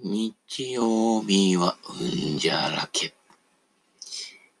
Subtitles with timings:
[0.00, 3.14] 日曜日はうんじゃらけ。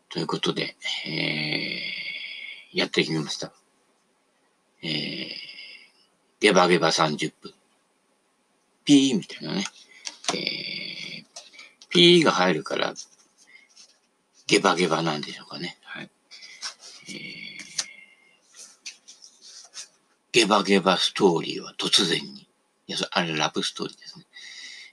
[0.08, 0.74] ということで、
[1.06, 3.52] えー、やってきました。
[4.82, 5.30] えー、
[6.40, 7.54] ゲバゲバ30分。
[8.84, 9.64] ピーみたいなね。
[10.34, 11.24] えー、
[11.88, 12.94] ピーが入るから、
[14.48, 15.78] ゲバゲバなんでしょうかね。
[15.84, 16.10] はい。
[17.10, 17.14] えー、
[20.32, 22.48] ゲバゲバストーリーは突然に。
[22.88, 24.24] いや、あれラブストーリーですね。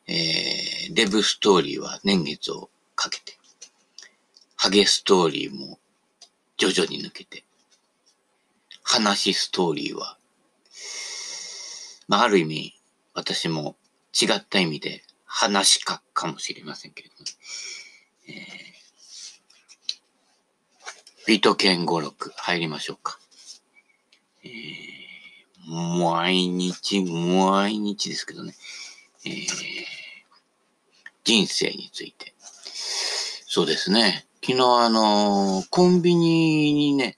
[0.07, 3.37] えー、デブストーリーは年月をかけて、
[4.55, 5.79] ハゲストーリーも
[6.57, 7.43] 徐々に抜けて、
[8.83, 10.17] 話ストーリーは、
[12.07, 12.73] まあ、ある意味、
[13.13, 13.75] 私も
[14.13, 17.21] 違った意味で話かかもしれませんけれども、
[18.27, 23.19] えー、ビート犬語録入りましょうか。
[24.43, 28.55] えー、毎日、毎日ですけどね、
[29.25, 29.74] えー、
[31.25, 32.33] 人生について。
[32.39, 34.27] そうですね。
[34.43, 37.17] 昨日あのー、コンビニにね、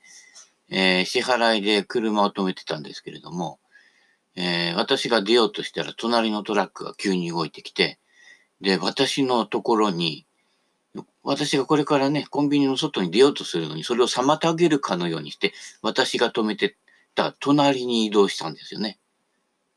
[0.70, 3.60] えー、支払いで車を止めてたんですけれども、
[4.38, 8.00] えー、私が出ようとしたら隣のトラックが急に動いてきて、
[8.62, 10.26] で、私のところに、
[11.24, 16.78] 私がこれからね、コンビニの外に出ようとするのに、それを妨げるかのようにして、私が止めて
[17.14, 19.00] た隣に移動したんですよね。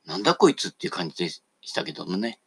[0.07, 1.43] なんだこいつっていう感じでし
[1.75, 2.39] たけどもね。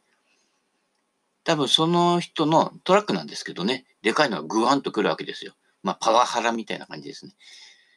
[1.44, 5.54] 多分その人のトラックなんですけどね、でかいのがグワンと来るわけですよ。
[5.82, 7.32] まあ、パワハラみたいな感じですね。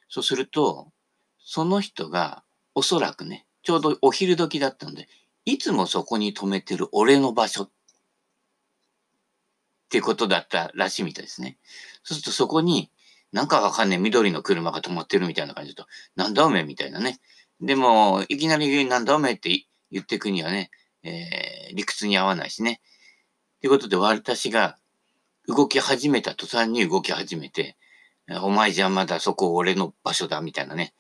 [0.09, 0.92] そうすると、
[1.40, 2.44] その人が
[2.75, 5.08] おそらくね、ちょうどお昼時だったので、
[5.45, 7.70] いつもそこに止めてる俺の場所っ
[9.90, 11.58] てことだったらしいみたいですね。
[12.03, 12.92] そうするとそこに、
[13.31, 17.20] なんかわかんねえ緑の車が止まってるみたいな感じだと、なんだおめえみたいなね。
[17.62, 20.70] でも、いきなりなんだおめえって言ってくにはね、
[21.03, 22.81] えー、理屈に合わないしね。
[23.67, 24.77] ということで、私が
[25.45, 27.75] 動き始めた途端に動き始めて、
[28.41, 30.94] お前じゃまだそこ俺の場所だ、みたいなね。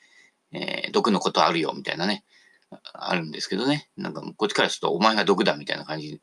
[0.51, 2.25] えー、毒のことあるよ、みたいなね。
[2.93, 3.89] あるんですけどね。
[3.95, 6.21] なんか、こっちからすると、お前が毒だ、みたいな感じに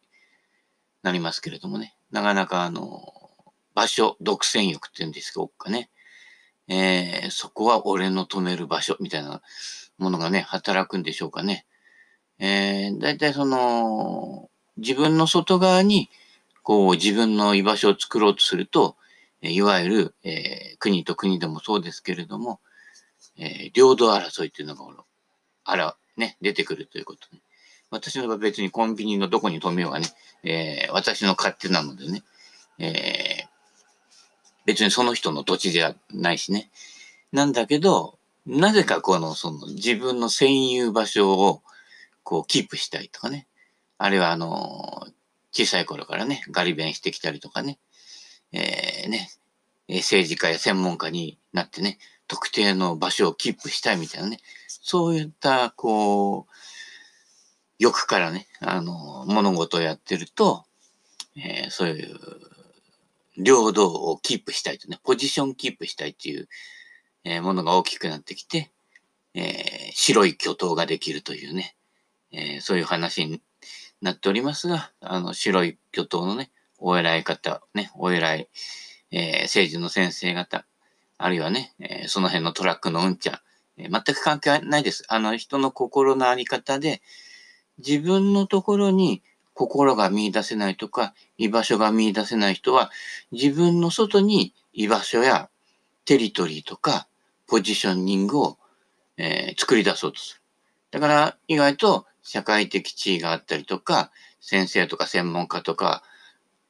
[1.03, 1.97] なりますけれどもね。
[2.11, 3.11] なかなか、あの、
[3.75, 5.89] 場所、独占欲っていうんですかね。
[6.69, 9.41] えー、そこは俺の止める場所、みたいな
[9.97, 11.65] ものがね、働くんでしょうかね。
[12.39, 16.11] えー、だいたいその、自分の外側に、
[16.65, 18.97] こう自分の居場所を作ろうとすると、
[19.43, 22.59] いわゆる、えー、国と国でもそうですけれども、
[23.37, 24.85] えー、領土争いっていうのが、
[25.65, 27.43] あら、ね、出てくるということね。
[27.91, 30.09] 私の場合別にコンビニのどこに止めようがね、
[30.43, 32.23] えー、私の勝手なのでね、
[32.79, 33.45] え、
[34.65, 36.71] 別にその人の土地じゃないしね。
[37.31, 41.63] なんだけど、なぜかこの、その自分の占有場所を
[42.23, 43.47] こうキープしたいとかね。
[43.99, 45.07] あるいはあの、
[45.55, 47.79] 小さい頃からね、ガリ勉してきたりとかね、
[48.53, 49.31] えー、ね、
[49.89, 56.53] 政治家や専門家になってね、特定の場所をキープしたいみたいなね、そういった、こう、
[57.79, 60.65] 欲からね、あの、物事をやってると、
[61.37, 62.19] えー、そういう、
[63.37, 66.49] 領土をキープしたいとね、ポジションキープしたいっていう、
[67.25, 68.71] えー、ものが大きくなってきて、
[69.35, 71.77] えー、白い巨頭ができるというね、
[72.35, 73.41] え、そういう話
[74.05, 78.49] なっておりますが、あの、白い巨頭のね、お偉い方、ね、お偉い、
[79.11, 80.67] えー、政治の先生方、
[81.17, 83.39] あるいはね、えー、その辺のトラックのうんちゃん、
[83.79, 85.05] えー、全く関係ないです。
[85.09, 87.01] あの人の心のあり方で、
[87.79, 89.23] 自分のところに
[89.55, 92.91] 心が見出せないとか、居場所が見出せない人は、
[93.33, 95.49] 自分の外に居場所や
[96.05, 97.09] テリトリーとか、
[97.47, 98.59] ポジショニングを、
[99.17, 100.41] えー、作り出そうとする。
[100.91, 106.03] だから、意外と社会的地位があったりとか、先生とか専門家とか、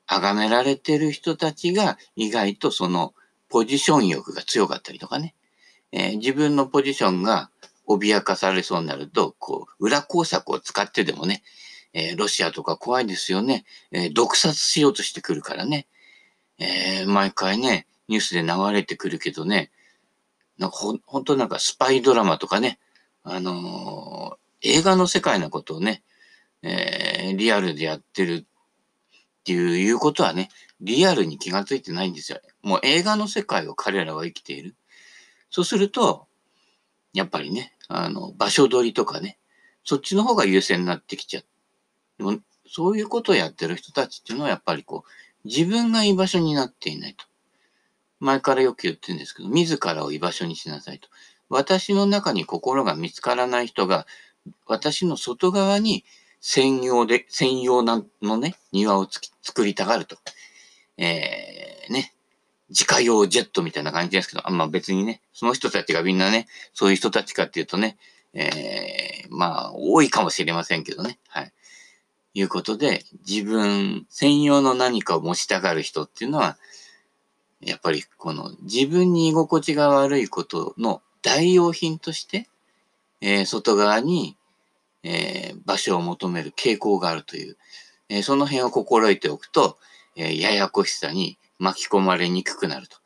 [0.06, 3.15] 崇められてる人たちが意外とその
[3.48, 5.34] ポジション欲が強かったりとかね、
[5.93, 7.50] えー、自分のポジションが
[7.87, 11.43] 脅かされそうになると、こう、裏工作を使ってでもね、
[11.94, 15.87] えー、ロシアとか怖いですよね、えー、毒殺しようとしてくるからね、
[16.58, 19.70] え毎回ね、ニュースで流れてくるけどね、
[20.58, 22.78] なんかほ、本当なんかスパイドラマとかね、
[23.23, 26.02] あの映画の世界のことをね、
[26.62, 30.49] えー、リアルでやってるっていうことはね、
[30.81, 32.40] リアルに気がついてないんですよ。
[32.62, 34.75] もう映画の世界を彼らは生きている。
[35.50, 36.26] そうすると、
[37.12, 39.38] やっぱりね、あの、場所取りとかね、
[39.84, 41.44] そっちの方が優先になってきちゃう。
[42.19, 47.26] でも、そういうことをやってる人たちっていうのはやっぱりこう、自分が居場所になっていないと。
[48.20, 51.08] 前からよく言ってるんですけど、自らを居場所にしなさいと。
[51.50, 54.06] 私の中に心が見つからない人が
[54.67, 56.05] 私の外側に
[56.41, 59.08] 専用で、専用なのね、庭を
[59.43, 60.17] 作りたがると。
[60.96, 62.14] えー、ね、
[62.69, 67.96] 自家用ジェットみたいな感じですけど、あんま別にね、その人たちがみんなね、そういう人たちかっていうとね、
[68.35, 71.19] えー、まあ、多いかもしれませんけどね。
[71.29, 71.52] はい。
[72.35, 76.58] いうことで、自分専用の何かを持ちたがる人っていうのは、
[77.61, 82.49] やっぱりこの自分に居心地が悪いことの代用品として、
[83.26, 84.37] えー、外側に、
[85.03, 87.56] えー、場所を求める傾向があるという、
[88.11, 89.79] えー、その辺を心得ておくと、
[90.15, 92.99] え、ややこしさに巻き込まれにくくなると。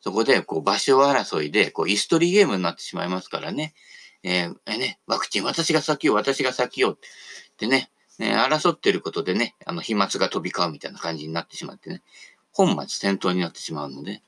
[0.00, 3.74] そこで、こう、場所争いで、こう、イストリーゲームになってしまいますからね。
[4.22, 6.98] えー、ね、ワクチン私が先よ、私が先よっ
[7.58, 12.02] てね、ね、争ってることでね、あの、飛沫が飛び交うみたいな感じになってしまってね、
[12.50, 14.22] 本末転倒になってしまうので、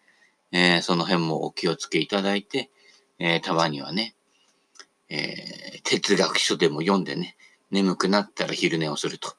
[0.53, 2.71] えー、その辺もお気をつけいただいて、
[3.19, 4.15] えー、たまにはね、
[5.09, 7.37] えー、哲学書でも読んでね、
[7.71, 9.35] 眠くなったら昼寝をすると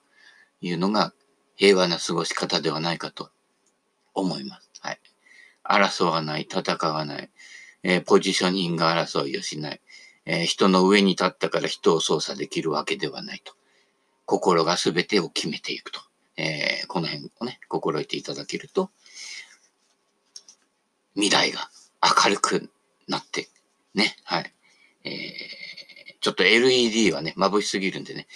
[0.62, 1.13] いうのが
[1.56, 3.30] 平和な過ごし方ではないかと
[4.13, 4.69] 思います。
[4.81, 5.00] はい。
[5.63, 7.30] 争わない、戦わない、
[7.83, 9.81] えー、ポジショニング争いをしない、
[10.25, 13.54] えー、人の上に立ったから人を操作できるわけではないと。
[14.25, 16.01] 心が全てを決めていくと。
[16.38, 18.92] えー、この辺をね、心得ていただけると、
[21.15, 21.69] 未来が
[22.24, 22.69] 明るく
[23.07, 23.50] なって、
[23.94, 24.54] ね、はい。
[25.10, 28.28] えー、ちょっと LED はね、眩しすぎるんでね、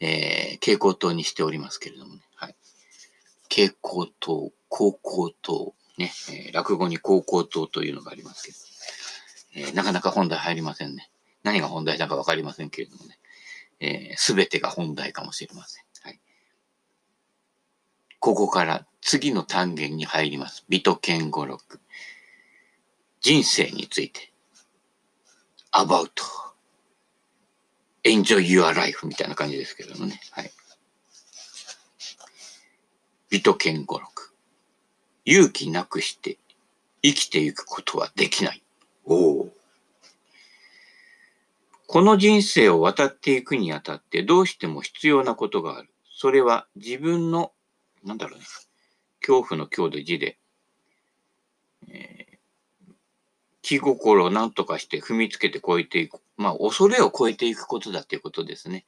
[0.00, 2.54] えー、蛍光灯にしておりますけれどもね、はい。
[3.50, 8.44] 蛍光灯、高光灯、ね、えー、落語に高光灯というのがあります
[9.52, 11.10] けど、えー、なかなか本題入りませんね。
[11.42, 13.18] 何が本題だかわかりませんけれどもね。
[14.16, 15.84] す、え、べ、てが本題かもしれません。
[16.02, 16.20] はい。
[18.18, 20.64] ここから次の単元に入ります。
[20.68, 21.80] 美と健語録。
[23.20, 24.29] 人生について。
[25.72, 26.10] About
[28.04, 30.20] enjoy your life みたいな感じですけどもね。
[30.32, 30.50] はい。
[33.30, 34.32] 美と健語録。
[35.24, 36.38] 勇気なくして
[37.02, 38.62] 生きていくことはできない。
[39.04, 39.52] おお。
[41.86, 45.88] この人生を渡っていくにあたってどうしても必要なことがある。
[46.12, 47.52] それは自分の、
[48.04, 48.44] なんだろうね、
[49.20, 50.38] 恐怖の強度字で、
[51.88, 52.29] えー、
[53.70, 56.20] 気心を何とかして踏みつけて超えていく。
[56.36, 58.84] まあ、恐れを超えていくことだっていうことですね。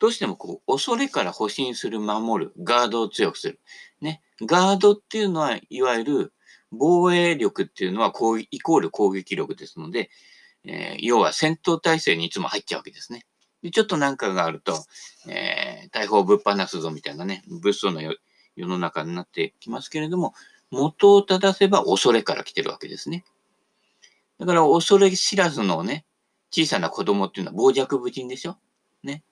[0.00, 3.60] どうしてもこう、恐れから保身する、守る、ガードを強くする。
[4.00, 4.20] ね。
[4.40, 6.32] ガードっていうのは、いわゆる
[6.72, 10.10] 防衛力っていうのは攻イコール攻撃力ですので、
[10.64, 13.26] えー、要は戦闘態勢にいつも入っちゃうわけですね。
[13.62, 14.74] でちょっとなんかがあると、
[15.28, 20.34] えー、大砲ぶっ放すぞみたいなね、物騒な世の中になってきますけれども、
[20.72, 23.24] 元を正せば恐れから来てるわけですね。
[24.44, 26.04] だから恐れ知らずのね、
[26.50, 28.58] 小さな子供っていうのは傍若無人でしょ？
[29.02, 29.22] ね。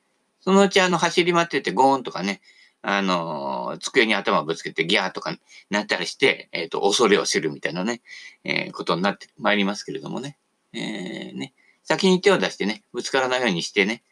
[0.41, 2.41] そのうちあの走り回っててゴーンとかね、
[2.83, 5.37] あのー、机に頭をぶつけてギャーとか
[5.69, 8.01] なったりして、えっ、ー、と、恐れを知るみたいなね、
[8.45, 10.39] えー、ことになってまいりますけれどもね。
[10.73, 11.53] えー、ね、
[11.83, 14.03] 先に手を出してね、ぶつからないようにしてね、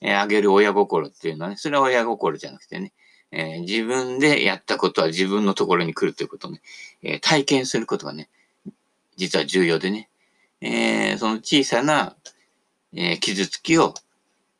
[0.00, 2.92] え、あげる親心っていうのはね、それは親心じゃなくてね、
[3.30, 6.62] え、自分でやったことは自分のところに来るということをね、
[7.02, 8.28] え、体験することがね、
[9.16, 10.08] 実は重要でね、
[10.66, 12.16] えー、その小さな、
[12.92, 13.94] えー、傷つきを、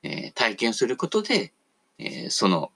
[0.04, 1.52] えー、体験することで、
[1.98, 2.70] え、その、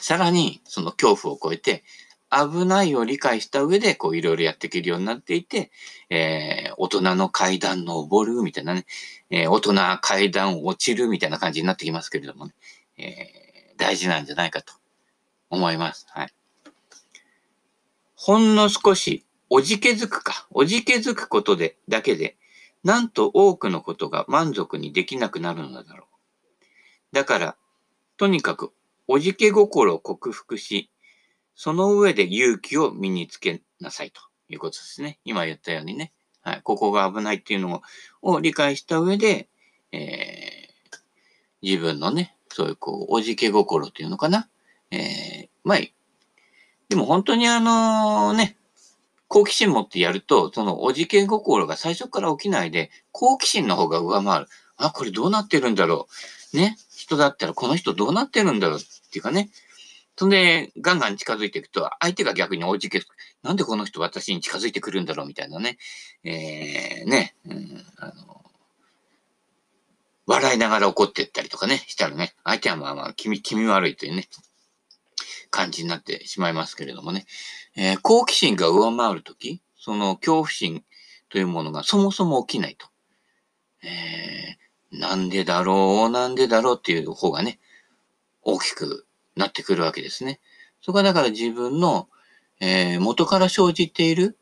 [0.00, 1.84] さらにその恐怖を超えて、
[2.30, 5.70] 危ないを理解した上で、こういろいろやっていけるようになっていて、
[6.08, 8.86] えー、大人の階段登るみたいなね、
[9.30, 12.54] えー、大人階段落ちるみたいな感じになってきますけれどもね、
[12.96, 14.72] えー、大事なんじゃないかと
[15.50, 16.06] 思います。
[16.08, 16.28] はい。
[18.16, 22.36] ほんの少し、おじけづくか、おじけづくことで、だけで、
[22.82, 26.06] なんと多くのことが満足にできなくなるのだろう。
[27.12, 27.56] だから、
[28.16, 28.72] とにかく、
[29.06, 30.90] おじけ心を克服し、
[31.54, 35.18] その上で勇気を身につけなさいということですね。
[35.24, 36.12] 今言ったようにね。
[36.42, 36.62] はい。
[36.62, 37.82] ここが危ないっていうの
[38.22, 39.48] を理解した上で、
[39.92, 40.98] えー、
[41.62, 44.48] 自分のね、そういうこう、おじけ心っていうのかな。
[44.90, 45.78] えー、まあ、
[46.88, 48.56] でも本当にあのね、
[49.34, 54.46] 好奇心持ってやると、そのおじけ心が最初から起きないで、好奇心の方が上回る。
[54.76, 56.06] あ、これどうなってるんだろ
[56.52, 56.56] う。
[56.56, 56.76] ね？
[56.96, 59.50] 人だったらこの人どうなってるんだろうっていうかね。
[60.16, 63.02] そんで、ガンガン近づいていくと、相手が逆におじけ、
[63.42, 65.78] なんでこの人私に近づいてくるんだろうみたいなね。
[66.22, 68.44] えー、ね、うん、あの、
[70.26, 74.28] 笑いながら怒っていったりとかね、したらね、相手はまあまあ、気味、気味悪いというね、
[75.54, 77.26] 感じになってしまいますけれどもね。
[77.76, 80.82] えー、好奇心が上回るとき、その恐怖心
[81.28, 82.88] というものがそもそも起きないと。
[83.84, 87.60] えー、なんでだろう、なんでだろうっていう方がね、
[88.42, 89.06] 大きく
[89.36, 90.40] なってくるわけですね。
[90.80, 92.08] そこはだから自分の、
[92.60, 94.36] えー、元から生じている、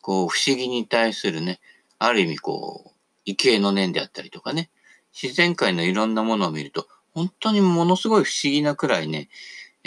[0.00, 1.60] こう、不思議に対するね、
[2.00, 2.90] ある意味こう、
[3.24, 4.70] 畏敬の念であったりとかね、
[5.12, 9.28] 自然界のいろんなものを見ると、本当にものすごい不思議なくらいね、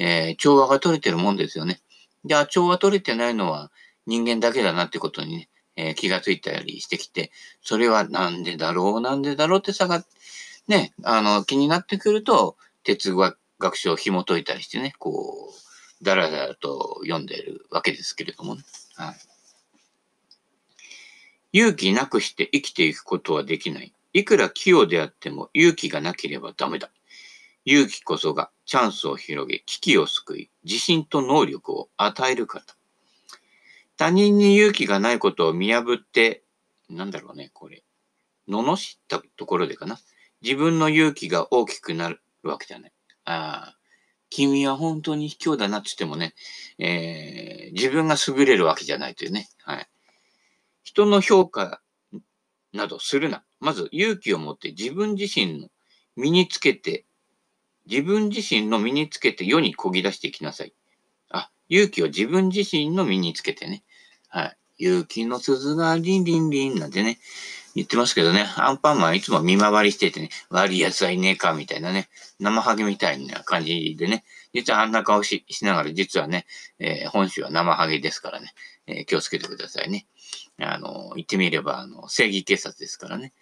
[0.01, 1.81] えー、調和が取れてるもんですよね。
[2.23, 3.69] で、あ、調和取れてないのは
[4.07, 10.05] 人間だけだなってことにね、えー、気がついたりしてきて、それはなんでだろう、なんでだろうって差が、
[10.69, 15.53] ね、あの、気になってくると、哲学書を紐解いたりしてね、こ
[16.01, 18.63] う、だらだらと読んでるわけですけれどもね。
[18.95, 19.15] はい。
[21.51, 23.93] 勇気なくして生きていくことはできない。
[24.13, 26.89] いくら器用であっても勇気がなければダメだ。
[27.65, 32.65] 勇気こそがチャンスを広げ、危機を救い、自信と能力を与えるから。
[33.97, 36.43] 他人に勇気がないことを見破って、
[36.89, 37.83] なんだろうね、これ。
[38.47, 39.99] 罵ったところでかな。
[40.41, 42.93] 自分の勇気が大きくなるわけじゃない。
[43.25, 43.77] ああ、
[44.29, 46.33] 君は本当に卑怯だなって言ってもね、
[46.77, 49.49] えー、自分が優れるわけじゃないというね。
[49.63, 49.89] はい。
[50.83, 51.81] 人の評価
[52.73, 53.43] などするな。
[53.59, 55.67] まず勇気を持って自分自身の
[56.15, 57.05] 身につけて
[57.89, 60.73] 自分自身の身につけて世にこぎ出していきなさい。
[61.29, 63.83] あ、勇気を自分自身の身につけてね。
[64.27, 64.57] はい。
[64.77, 67.19] 勇気の鈴がリンリンリンなんてね、
[67.75, 76.45] 言ってますけどね、アンパンマンいつも見回りしててね、悪い奴はいねえか、みたいなね、生ハゲみたいな感じでね、実はあんな顔ししながら、実はね、
[76.79, 78.53] えー、本州は生ハゲですからね、
[78.87, 80.07] えー、気をつけてくださいね。
[80.59, 83.33] あの、言ってみれば、あの、正義警察ですからね。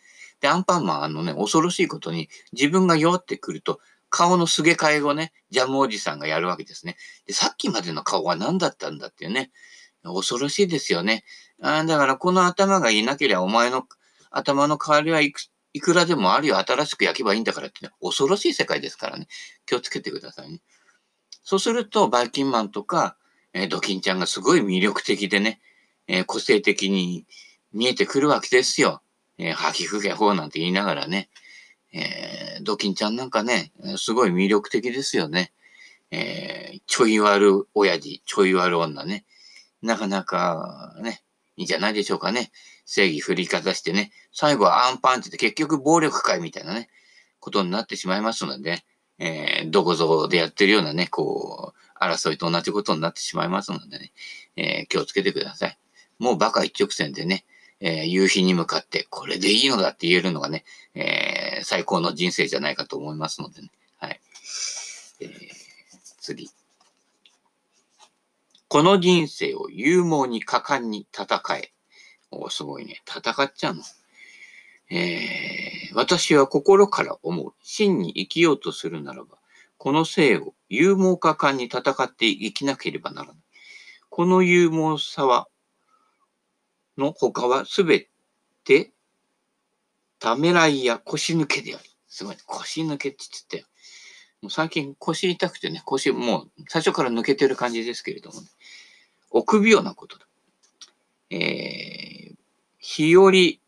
[0.42, 3.80] で、アンパンマン、あのね、恐ろしいことに、自分が弱ってくると、
[4.18, 6.98] 顔のすげ替えをね、ジャムおじさんがやるわけですね。
[7.28, 9.52] で、さっきまでの顔は何だったんだっていうね。
[10.02, 11.24] 恐ろしいですよね。
[11.62, 13.86] あだからこの頭がいなければお前の
[14.32, 15.42] 頭の代わりはいく
[15.74, 16.58] いくらでもあるよ。
[16.58, 19.28] 新しく焼けばいいんだからって、ね、恐ろしい世界ですからね。
[19.68, 20.62] 気をつけてくださいね。
[21.44, 23.18] そうすると、バイキンマンとか、
[23.54, 25.62] えー、ドキンちゃんがすごい魅力的でね、
[26.08, 27.28] えー、個性的に
[27.72, 29.04] 見えてくるわけですよ。
[29.38, 31.30] えー、吐きふけほうなんて言いながらね。
[31.98, 35.52] えー、ドキンちゃんなんかね、すごい魅力的ですよね。
[36.12, 39.26] えー、ちょい悪親父、ちょい悪女ね。
[39.82, 41.24] なかなかね、
[41.56, 42.52] いいんじゃないでしょうかね。
[42.86, 46.90] 正義振りかざしてね、最後はアンパンチで結局暴力会みたいなね、
[47.40, 48.84] ことになってしまいますので、
[49.20, 54.12] えー、どこぞでやってるようなね、こう、争いと同じことになってしまいますのでね、
[54.56, 55.78] えー、気をつけてください。
[56.20, 57.46] もうバカ一直線でね、
[57.80, 60.64] えー、夕日に向かって、これでいいのだって言えるのがね、
[60.96, 63.72] えー、最高の人生じゃないかと思いますのでね。
[63.98, 64.20] はい。
[65.22, 65.30] えー、
[66.20, 66.50] 次。
[68.68, 71.72] この人生を勇猛に果敢に戦え。
[72.32, 73.02] お、すごいね。
[73.08, 73.84] 戦っちゃうの。
[74.90, 77.54] えー、私は心から思う。
[77.62, 79.38] 真に生きようとするならば、
[79.78, 83.38] この生を勇猛果敢に戦って生きなければならない。
[84.10, 85.48] この勇猛さは
[86.98, 88.08] の他はすべ
[88.64, 88.92] て、
[90.20, 91.84] ためらいや腰抜けである。
[92.08, 93.66] すごい、腰抜けって言ってたよ。
[94.42, 98.48] もう最近腰痛くてね、腰、もう最初から抜けてる感じですけれどもね。
[99.30, 100.26] 臆病なことだ。
[101.30, 102.36] えー、
[102.80, 103.60] 日和見、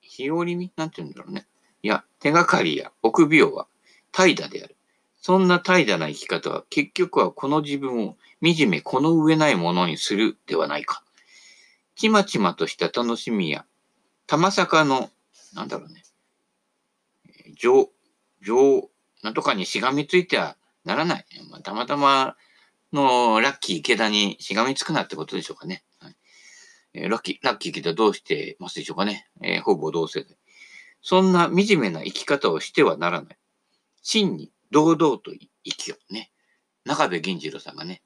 [0.00, 0.72] 日和見？
[0.76, 1.46] なんて言うんだろうね。
[1.82, 3.66] いや、手がかりや臆病は
[4.10, 4.76] 怠惰である。
[5.20, 11.04] そんな怠惰な生き方は結局はこの自分を惨めこの上ないものにするではないか。
[11.98, 13.66] ちまちまとした楽しみや、
[14.28, 15.10] たまさかの、
[15.52, 16.04] なんだろうね、
[17.56, 17.90] 情、
[18.40, 18.88] 情、
[19.24, 21.26] なんとかにしがみついてはならない。
[21.50, 22.36] まあ、たまたま
[22.92, 25.82] のラッキー池田にしがみつくなってことでしょうかね。
[25.98, 26.16] はい
[26.94, 29.26] えー、ラッキー、ラッキー池田どうしてますでしょうかね。
[29.42, 30.36] えー、ほぼ同世代。
[31.02, 33.38] そんな惨めな生き方をしてはならない。
[34.02, 36.30] 真に堂々と生きようね。
[36.84, 38.02] 中部銀次郎さんがね、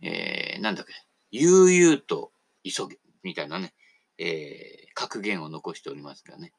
[0.00, 0.94] えー、なんだっけ、
[1.32, 2.32] 悠々と
[2.64, 2.98] 急げ。
[3.26, 3.74] みたいなね、
[4.18, 6.52] えー、格言を残しておりますからね。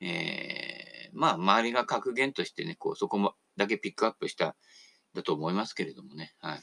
[0.00, 4.56] えー、まあ、周りが格言としてね、こう、そこもだけピックアップした
[5.14, 6.34] だと思いますけれどもね。
[6.40, 6.62] はい。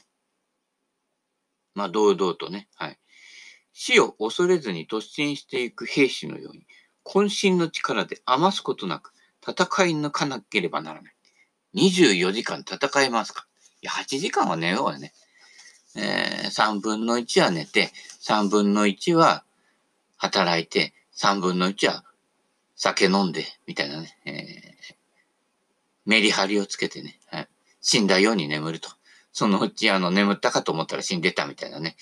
[1.74, 2.98] まあ、堂々とね、はい。
[3.72, 6.66] 死を恐れずに突進していく兵士のように、
[7.04, 11.14] 渾身の力で余すことなく戦い抜かなければならない。
[11.74, 13.46] 24時間戦えますか？
[13.80, 15.14] いや、8時間は寝ようよね。
[15.96, 17.90] えー、3分の1は寝て、
[18.22, 19.44] 3分の1は
[20.16, 22.04] 働いて、3分の1は
[22.76, 24.94] 酒飲んで、みたいなね、えー、
[26.06, 27.48] メリハリをつけてね、はい、
[27.80, 28.90] 死んだように眠ると。
[29.32, 31.96] そのうち、あの、眠ったかと思ったら死んでたみたいなね、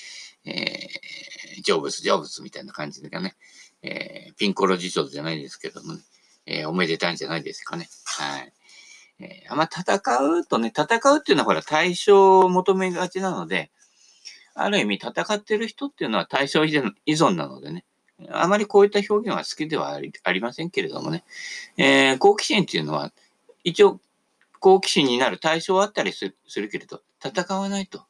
[0.45, 3.37] えー、成仏、成仏みたいな感じでね、
[3.83, 6.01] えー、ピンコロ辞書じゃないですけどもね、
[6.47, 7.89] えー、おめでたいんじゃないですかね。
[8.05, 8.53] はい。
[9.21, 9.97] えー、まあ、戦
[10.39, 13.71] うとね、戦うっていうのはほら対象を求めがちなので、
[14.61, 16.71] ある意味戦ってる人っていうのは対象依
[17.07, 17.85] 存なのでね、
[18.31, 21.25] あまりこういった表現は好きではありありませんけれどもね、
[21.77, 23.13] えー、好奇心っていうのは、
[23.65, 24.01] 一応、
[24.61, 28.05] 好奇心になる対象はあったりするけれど、戦わないと。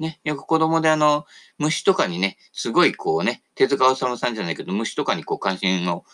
[0.00, 1.24] ね、よく子供であの、
[1.58, 6.04] 虫とかにね、すごいこうね、手塚治虫さんじゃないけど、虫とかにこう関心を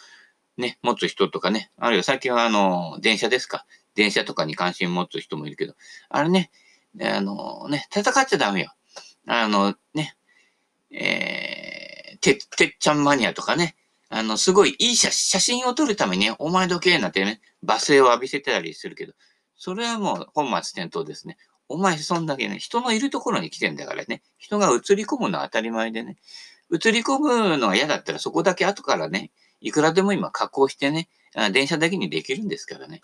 [0.58, 3.64] ね、持つ人とかね、あるいは最近はあの、電車ですか。
[3.94, 5.74] 電車とかに関心持つ人もいるけど、
[6.10, 6.50] あれね、
[7.00, 8.74] あのね、戦っちゃダメよ。
[9.26, 10.16] あのね、
[10.90, 13.76] えー、て、てっちゃんマニアとかね、
[14.08, 19.12] あの、すごいいい写真を撮るために、ね、お前どけなんてね、罵声を浴びせてたりするけど、
[19.56, 21.36] それはもう本末転倒ですね。
[21.68, 26.16] お前そんだけね、人のいるところに来てんだからね、人が映り込むのは当たり前でね、
[26.72, 31.08] 映り込むのが嫌だったらそこだけ後からね、いくらでも今加工してね、
[31.52, 33.00] 電車だけにできるんですからね。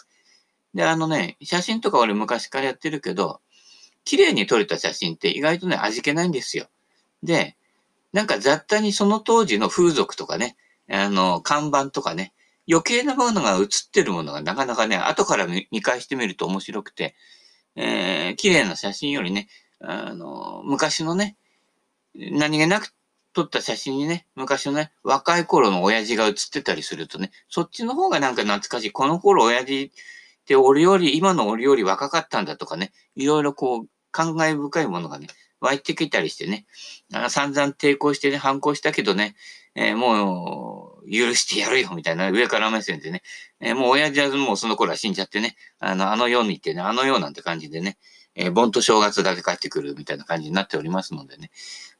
[0.74, 3.40] で、あのね、写真とか俺昔からやってるけど、
[4.06, 6.68] 綺麗に撮れた写真って意外とね、味気ないんですよ。
[7.22, 7.56] で、
[8.12, 10.56] なんか雑多にその当時の風俗とかね、
[10.88, 12.32] あの、看板とかね、
[12.68, 17.16] 余計なものが映ってるものがなかなかね、後から見返してみると面白くて、
[17.74, 19.48] えー、綺麗な写真よりね、
[19.80, 21.36] あの、昔のね、
[22.14, 22.94] 何気なく
[23.32, 28.92] 撮った写真にね、昔のね、若い頃の親父が写ってたりするとね、そっちの方がなんか懐かしい。
[28.92, 29.92] この頃親父
[30.42, 33.86] って俺より、今の俺より若かったんだとかね、いろいろこう、
[34.16, 35.26] 感慨深いものがね、
[35.60, 36.64] 湧いてきたりしてね、
[37.28, 39.36] 散々抵抗してね、反抗したけどね、
[39.74, 43.22] えー、もう、許してやるよ、みたいな上から目線でね、
[43.60, 47.98] えー、もう親父はもうその頃は死んじゃってね、あの、あの世に行ってね、あの世なんて感じでね、
[48.34, 51.50] えー、盆と正月だけ帰ってくるみたいな感じになっておりますのでね、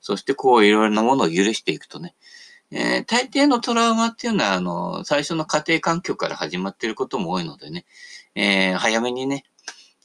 [0.01, 2.15] そしてこういろいろなものを許していくとね、
[2.71, 7.85] えー、大抵のトラウマっていうのは、あの、最初の家庭環境から始まっていることも多いのでね、
[8.35, 9.45] えー、早めにね、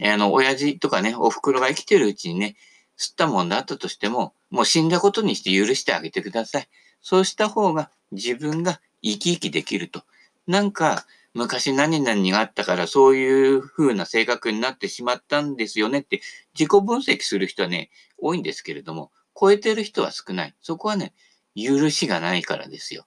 [0.03, 2.55] あの、親父とかね、お袋が生きてるうちにね、
[2.97, 6.69] 吸ったもんだったとしても、もう死んだことにして許してあげてください。
[7.01, 10.03] そうした方が自分が生き生きできると。
[10.47, 16.21] なんか、昔何々があったからそういう風な性格になってしまったんですよねって
[16.53, 20.55] 自己分析する人はね、多いんですけれども、超えてる人は少ない。
[20.61, 21.13] そこはね、
[21.55, 23.05] 許しがないからですよ。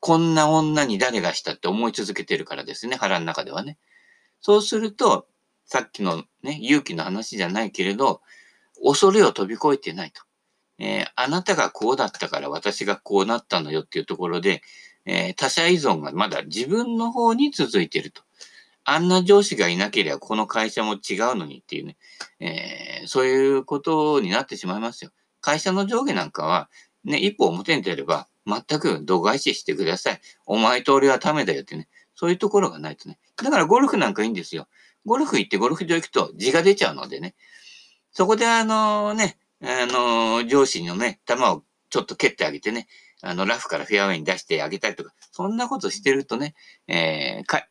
[0.00, 3.78] こんな女に誰がしたって思い続けてるからですね、腹の中ではね。
[4.40, 5.28] そうすると、
[5.64, 8.20] さっきのね、勇気の話じゃないけれど、
[8.82, 10.22] 恐れを飛び越えてないと。
[10.78, 14.62] えー、あなたがこうだったから私がこうなったのよっていうところで、
[15.04, 18.22] えー、他者依存がまだ自分の方に続いてると。
[18.84, 21.96] あんな上司がいなければこの会社も違うのにっていうね、
[22.40, 25.12] えー、そういうことになってしまいますよ。
[25.40, 26.68] 会社の上下なんかは、
[27.04, 30.20] ね、一歩表に出れば、全く度外視してください。
[30.46, 31.88] お前と俺はためだよってね。
[32.14, 33.18] そういうところがないとね。
[33.36, 34.66] だからゴルフなんかいいんですよ。
[35.04, 37.34] ゴルフ行ってゴルフ場行くと字が出ちゃうのでね。
[38.12, 42.88] そこであのね、あの、上司のね、球をちょっと蹴ってあげてね、
[43.22, 46.54] あの、ラフからフェアウェイに出してあげたりとか、そんなことしてるとね、
[46.88, 47.66] えー、か、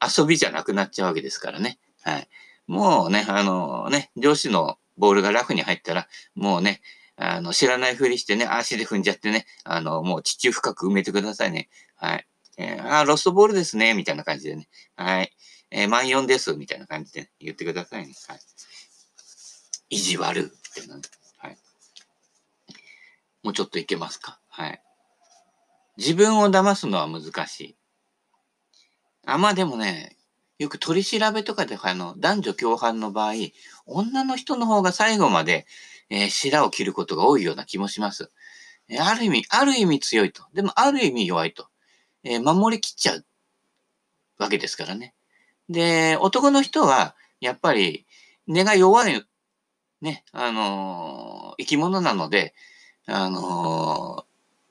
[0.00, 1.78] 遊びじゃなくなっちゃうわけですからね。
[2.02, 2.28] はい。
[2.66, 6.80] もうね、あのね、上司のボールがラフに入ったら、もうね、
[7.16, 11.68] あの、知らないふりしてね、足で踏んじゃってね、あの、もう地中深く埋めてくださいね。
[11.96, 12.26] はい。
[12.56, 14.68] えー、あ、ロストボールですね、みたいな感じでね。
[14.96, 15.32] はい。
[15.76, 18.14] えー、万4です、みたいな感じで、言ってくださいね。
[18.28, 18.40] はい。
[19.90, 21.00] 意地悪ってな、
[21.38, 21.58] はい。
[23.42, 24.38] もうちょっといけますか。
[24.48, 24.80] はい。
[25.96, 27.76] 自分を騙すのは難しい。
[29.26, 30.16] あ、まあでもね、
[30.60, 33.32] よく取り調べとかで、あの、男女共犯の場合、
[33.84, 35.66] 女の人の方が最後まで、
[36.08, 38.30] えー、白を切ることが多いような気もします。
[38.88, 40.44] えー、ある意味、ある意味強いと。
[40.54, 41.66] でも、ある意味弱いと。
[42.22, 43.26] えー、守りきっちゃう
[44.38, 45.14] わけですからね。
[45.68, 48.06] で、男の人は、やっぱり、
[48.46, 49.24] 根が弱い、
[50.00, 52.54] ね、あのー、生き物なので、
[53.06, 54.24] あのー、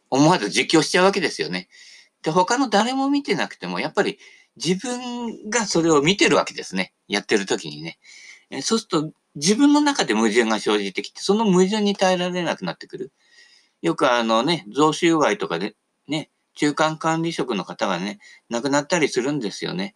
[0.10, 1.70] 思わず実況しちゃうわけですよね。
[2.22, 4.20] で、他の誰も見てなくても、やっぱり
[4.56, 6.94] 自分がそれを見てるわけですね。
[7.08, 7.98] やってる時にね。
[8.52, 13.12] えそうすると、自分の中で矛盾が生じてきて、その矛盾に耐えられなくなってくる。
[13.82, 15.76] よくあのね、贈収賄とかで
[16.08, 19.96] ね、中間管理職の方がね、亡くなったりするんですよね。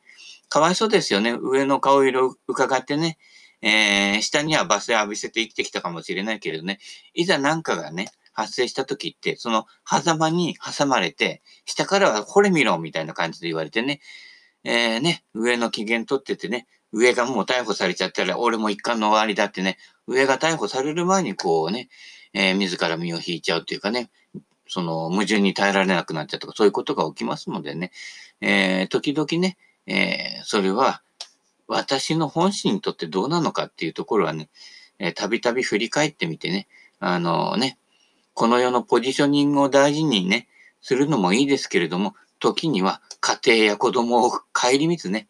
[0.49, 1.38] かわいそうですよね。
[1.39, 3.17] 上の顔色を伺ってね、
[3.62, 6.79] えー、下には罵声浴びせて生きてきたかもしれないけれどね、
[7.13, 13.99] いざ何かがね、発生した時って、その狭間に挟まれて、下からはこれ見ろみたいな感じで言われてね、
[14.63, 21.89] えー、ね、上の機嫌取っててね、上がもう逮捕されちゃったら、俺も一貫の終わりだってね、上が逮捕される前にこうね、
[22.33, 24.12] えー、自ら身を引いちゃうっていうかね、
[24.67, 27.91] その矛盾に耐えられなくなっちゃうとか、そういうことが起きますのでね、
[28.41, 29.57] えー、時々ね、
[29.88, 31.02] えー、それは、
[31.67, 34.50] 私の本心にとってどうなのかっていうところはね、
[35.00, 36.67] えー、たびたび振り返ってみてね、
[37.00, 37.78] あのー、ね、
[38.34, 40.47] この世のポジショニングを大事にね、
[40.82, 45.28] するのもいいですけれども、時には家庭や子供を顧みずね、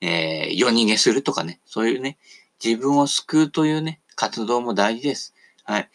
[0.00, 2.18] えー、夜逃げするとかね、そういうね、
[2.62, 5.34] 自分を救うというね、活動も大事です。
[5.64, 5.90] はい。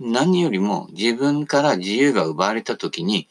[0.00, 3.28] 何よりも自分から自由が奪われた時に、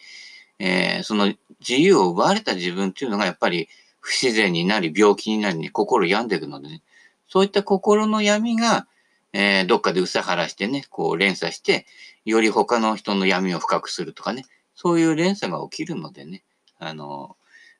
[0.60, 3.70] えー、その自由を奪われた自分っていうのがやっぱり
[4.08, 6.82] 不自然になり、病気になり、ね、心病んでいくのでね、
[7.28, 8.88] そういった心の闇が、
[9.34, 11.86] えー、どっかでうさはらしてね、こう連鎖して、
[12.24, 16.43] より他の人の闇を深くするとかね、そういう連鎖が起きるのでね、
[16.80, 17.36] あの、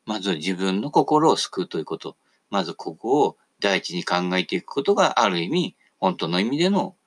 [0.06, 2.18] まず自分の心を救うということ、
[2.50, 6.98] まずここを第一に考えていくことがある意味、本当の意味での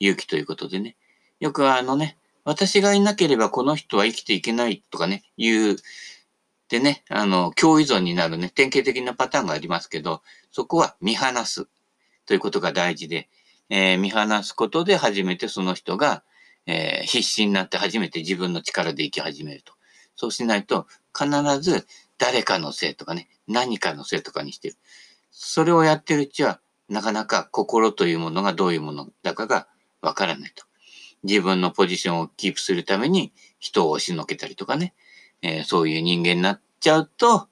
[0.00, 0.96] 勇気ということでね。
[1.38, 5.76] よくあのね、私がいなければこの人は生きていけないとかね、いう、
[6.70, 11.66] でね、あの、共依存になるね、典型的なパターンがありますけど、そこは見放す
[12.26, 13.28] ということが大事で、
[13.68, 16.22] えー、見放すことで初めてその人が、
[16.66, 19.72] えー、必死になって初めて自分の力で生き始めると。
[20.14, 21.28] そうしないと、必
[21.60, 24.76] ず誰かのせいとかね、何かのせいとかにしてる。
[25.32, 29.66] それをやってるうちは、なかなか心というものがどういうものだかが
[30.02, 30.64] わからないと。
[31.24, 34.94] 自分のポジションをキープするために人を押しのけたりとかね、
[35.42, 37.48] えー、そういう人間になっちゃうと、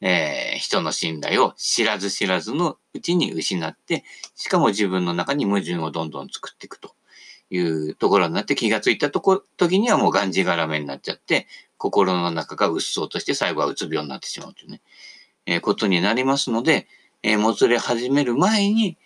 [0.00, 6.94] えー、人の信頼を知らず知らずのうちに失って、しかも自分の中に矛盾をどんどん作っていくと
[7.50, 14.80] いうところになって気がついたとこ、時にはもうがんじがらめになっちゃって、心の中がうっそうとして最後はうつ病になってしまうというね、
[15.46, 16.86] えー、ことになりますので、
[17.22, 18.96] えー、もつれ始める前に、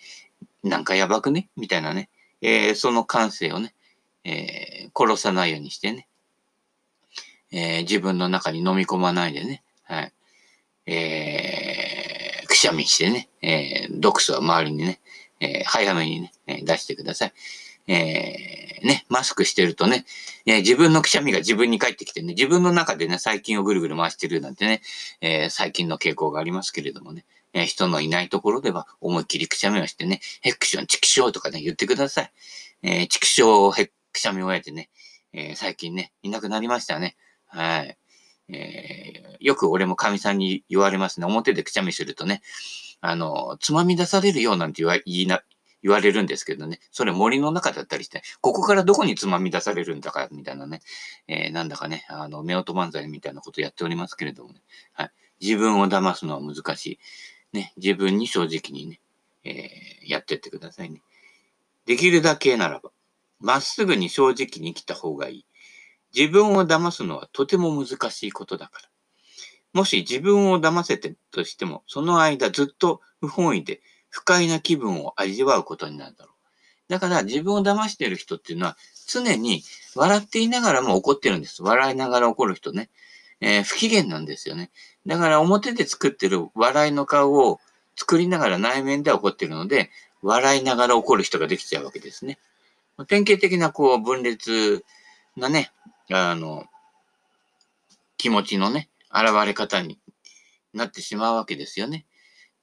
[0.62, 1.48] なんかやばくね？
[1.56, 2.08] みたいなね、
[2.40, 3.74] えー、その感性をね、
[4.24, 6.08] え、殺さないようにしてね、
[7.56, 10.12] えー、自分の中に飲み込まないでね、はい。
[10.86, 15.00] えー、くしゃみしてね、えー、毒素は周りにね、
[15.38, 17.32] えー、早めにね、え、出してください。
[17.86, 20.04] えー、ね、マスクしてるとね、
[20.46, 24.82] えー、自分のくしゃみが自分に返ってきてね、自分の中でね、細菌をぐるぐる回してるなんてね、
[25.20, 32.32] えー、細菌の傾向がありますけれどもね、えー、人のいないところでは思いっきりくしゃみをしてね、ヘクション、チキショーとかね、言ってください。
[32.82, 34.88] えー、チキショー、ヘくしゃみを終えてね、
[35.32, 37.16] えー、最近ね、いなくなりましたね。
[37.54, 37.98] はい。
[38.48, 41.26] えー、よく俺も神さんに言われますね。
[41.26, 42.42] 表でくしゃみするとね、
[43.00, 45.42] あの、つまみ出されるようなんて言わ言いな、
[45.82, 46.80] 言われるんですけどね。
[46.90, 50.80] それ森の中だったりして、ここからどこにつまみ出されるんだか、みたいなね。
[51.28, 54.62] えー、なんだかね、あの、目音漫才みたいなことやっておりますけれどもね。
[54.92, 55.10] はい。
[55.40, 56.98] 自分を騙すのは難しい。
[57.52, 57.72] ね。
[57.76, 59.00] 自分に正直にね、
[59.44, 61.02] えー、やってってくださいね。
[61.86, 62.90] できるだけならば、
[63.40, 65.46] まっすぐに正直に生きた方がいい。
[66.14, 68.88] 自分を騙すのはとても難しいことだから。
[69.72, 76.35] もし自分を騙せてとしても、その間ずっと不本意で不快な気分を味わうことになるだろう。
[76.88, 78.77] だから自分を騙してる人っていうのは
[79.09, 79.62] 常に
[79.96, 81.62] 笑っていながらも怒ってるんです。
[81.62, 82.90] 笑いながら怒る人ね。
[83.40, 84.70] えー、不機嫌なんですよね。
[85.07, 87.59] だから表で作ってる笑いの顔を
[87.96, 89.90] 作りながら内面では怒ってるので、
[90.22, 92.38] 笑いながら怒る人ができちゃうわけですね。
[93.09, 94.85] 典型的なこう分裂
[95.37, 95.72] なね、
[96.10, 96.64] あの、
[98.16, 99.98] 気持ちのね、現れ方に
[100.72, 102.06] なってしまうわけですよね。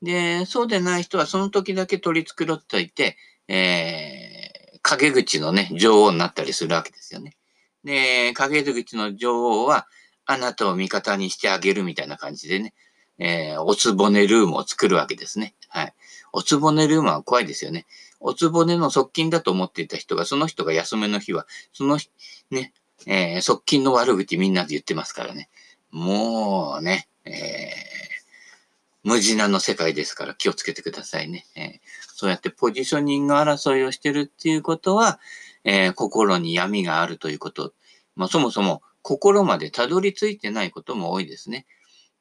[0.01, 7.37] で、そうでない人はその時だけ取り繕っておいて、えー、陰口のね、女王になったりするわけですよね。
[7.83, 9.87] で、陰口の女王は、
[10.25, 12.73] あなたを味方にしてあげるみたいな感じでね、
[13.17, 15.55] えー、おつぼねルームを作るわけですね。
[15.67, 15.93] はい。
[16.31, 17.85] おつぼねルームは怖いですよね。
[18.19, 21.97] おつぼねの側近だと思っていた人が、その人が休めの日は、その、
[22.49, 22.73] ね、
[23.07, 25.49] えー、側近の悪口みんなで言ってますからね。
[25.91, 27.31] もうね、えー、
[29.03, 31.45] 無地なの世界ですから気をつけてくださいね。
[31.55, 31.79] えー、
[32.15, 35.19] そうやってポジショニング争いをしてるっていうことは、
[35.63, 37.73] えー、心に闇があるということ。
[38.15, 41.65] まあ、そもそも心までたどり着いてないことも多いですね。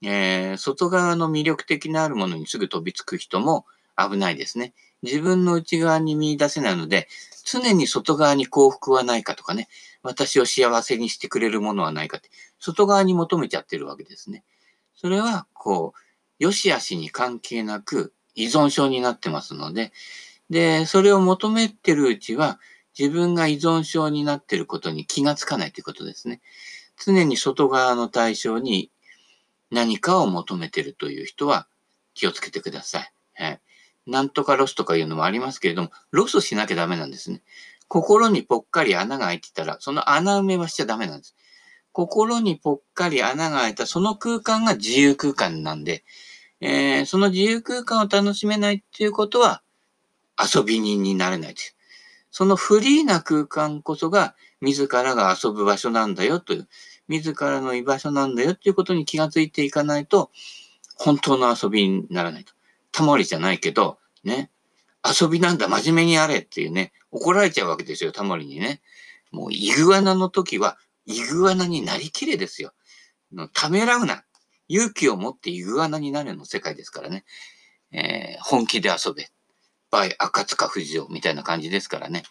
[0.03, 3.67] えー、外側の魅力的なあるものにすぐ飛びつく人も
[3.97, 4.73] 危ないですね。
[5.03, 7.09] 自分の内側に見出せないので、
[7.45, 9.69] 常に外側に幸福はないかとかね、
[10.03, 14.45] 私を幸せにしてくれるものはないかって、外側に求めちゃってるわけですね。
[14.95, 16.01] それは、こう、
[16.39, 19.93] 良し悪しに関係なく依存症になってますので、
[20.51, 22.61] で、それを求めてるうちは、
[22.99, 26.41] 自分が依存症になってることに気がつかないということですね。
[27.03, 28.91] 常に外側の対象に
[29.71, 31.67] 何かを求めてるという人は
[32.15, 33.13] 気をつけてください。
[33.35, 33.61] はい。
[34.07, 37.43] なんとかロスとかいうのもありますけれども、ロスしなきゃダメなんですね。
[37.89, 41.35] 心にぽっかり穴が開いてたら、その穴埋めはしちゃダメなんです。
[41.93, 46.05] 心にぽっかり穴が開いたその空間が自由空間なんで、
[46.61, 49.63] えー、その自由空間を楽しめないっていうことは
[50.39, 51.77] 遊び人になれないです。
[52.31, 56.69] そのフリーな空間こそが自らが遊ぶ場所なんだよという、
[57.09, 60.31] 自らの居場所なんだよっていうことに気がついていかないと、
[60.97, 62.53] 本当の遊びにならないと。
[62.93, 64.51] たまりじゃないけど、ね。
[65.05, 68.83] 遊びなんだ、真面目にやれっていうね、怒られちゃうわけですよ、たまりにね。
[69.31, 72.73] もう、イグアナの時は、イグアナになりきれですよ。
[73.53, 74.25] ためらうな。
[74.69, 77.25] 勇気を持ってイグアナになるの世界ですからね。
[77.93, 79.29] えー、本気で遊べ。
[79.91, 82.23] バイ赤塚不二夫みたいな感じですからね。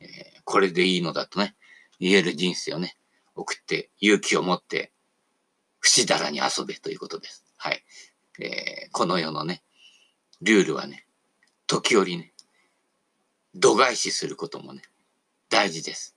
[0.00, 0.08] えー、
[0.44, 1.54] これでいいのだとね、
[2.00, 2.96] 言える人生をね、
[3.36, 4.92] 送って勇気を持って、
[5.78, 7.44] 不死だらに遊べということです。
[7.56, 7.84] はい。
[8.40, 9.62] えー、この世のね、
[10.42, 11.06] ルールはね、
[11.66, 12.32] 時折ね、
[13.54, 14.82] 度外視することもね、
[15.48, 16.16] 大事です。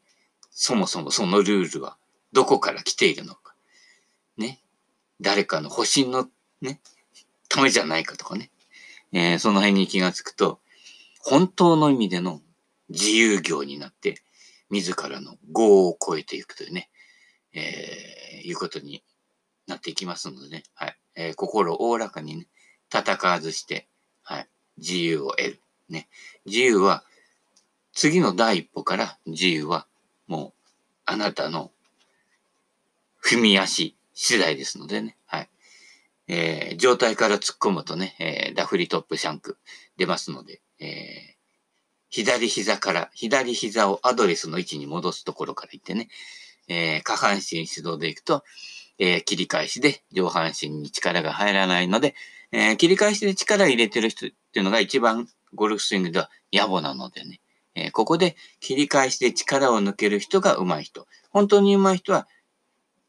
[0.50, 1.98] そもそもそのルールは
[2.34, 3.56] どこから来ているのか。
[4.38, 4.62] ね。
[5.22, 6.28] 誰かの保身の
[6.62, 6.82] ね、
[7.50, 8.52] ためじゃないかとかね。
[9.12, 10.60] えー、その辺に気がつくと、
[11.20, 12.42] 本当の意味での
[12.90, 14.22] 自由業になって、
[14.70, 16.90] 自らの業を超えていくというね、
[17.54, 19.04] えー、いうことに
[19.66, 20.64] なっていきますのでね。
[20.74, 20.98] はい。
[21.16, 22.48] えー、心おおらかにね、
[22.94, 23.88] 戦わずして、
[24.28, 24.48] はい。
[24.78, 25.62] 自由を得る。
[25.90, 26.10] ね。
[26.46, 27.04] 自由は、
[27.94, 29.88] 次の第一歩から自由は
[30.28, 30.54] もう
[31.06, 31.72] あなたの
[33.24, 35.16] 踏み出し次第ですのでね。
[35.26, 35.50] はい。
[36.28, 39.58] えー、状態から突っ込むとね、えー、ダフリトップシャンク
[39.96, 41.36] 出ますので、えー、
[42.10, 46.10] 左膝から、左膝をアドレスの位置に戻すところから行ってね、
[46.68, 48.44] えー、下半身始動で行くと、
[49.00, 52.16] えー、切り返しで上半身に力が入らないので、
[52.52, 57.40] えー、切り返しで力入れてる人っていうのが一番ゴルフスイングでは野暮なのでね、
[57.76, 61.08] えー、ここで切り返しで力を抜ける人が上手い人。
[61.30, 62.28] 本当に上手い人は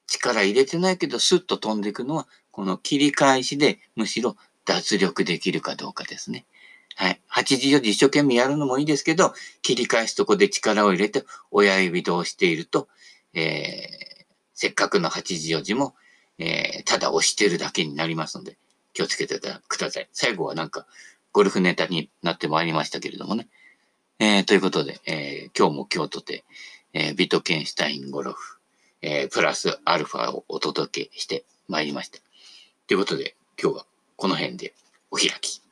[0.07, 6.47] 力入れてないけどスッと飛んでいくのは、この切り返しでむしろ脱力できるかどうかですね。
[6.97, 7.21] はい。
[7.31, 12.89] 8時4時一生懸命やるのもいいですけど、切り返すとこで力を入れて親指で押していると、
[13.35, 14.08] えー、
[14.61, 15.95] せっかくの8時4時も、
[16.37, 18.59] えー、ただ押してるだけになりますので、
[18.93, 20.09] 気をつけてください。
[20.13, 20.85] 最後はなんか、
[21.31, 23.47] ゴルフネタになってまいりましたけれどもね。
[24.19, 26.43] えー、ということで、えー、今日も今日とて、
[26.93, 28.59] えー、ビトケンシュタインゴルフ、
[29.01, 32.19] えー、プラスアルファをお届けしてまいりました。
[32.89, 34.75] ということで、今日はこの辺で
[35.13, 35.63] お開き。